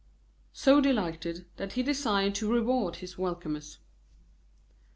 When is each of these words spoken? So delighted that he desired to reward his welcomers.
So 0.55 0.81
delighted 0.81 1.45
that 1.57 1.73
he 1.73 1.83
desired 1.83 2.33
to 2.41 2.51
reward 2.51 2.95
his 2.95 3.19
welcomers. 3.19 3.77